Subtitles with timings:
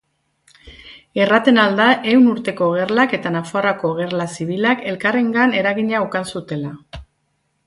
[1.25, 6.75] Erraten ahal da Ehun Urteko Gerlak eta Nafarroako gerla zibilak elkarrengan eragina ukan zutela.